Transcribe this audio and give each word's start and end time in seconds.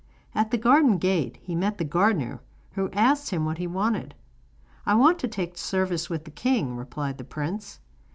At 0.33 0.49
the 0.49 0.57
garden 0.57 0.97
gate 0.97 1.37
he 1.43 1.53
met 1.53 1.77
the 1.77 1.83
gardener, 1.83 2.41
who 2.71 2.89
asked 2.89 3.29
him 3.29 3.45
what 3.45 3.59
he 3.59 3.67
wanted. 3.67 4.15
'I 4.87 4.95
want 4.95 5.19
to 5.19 5.27
take 5.27 5.59
service 5.59 6.09
with 6.09 6.25
the 6.25 6.31
king,' 6.31 6.75
replied 6.75 7.19
the 7.19 7.23
prince. 7.23 7.79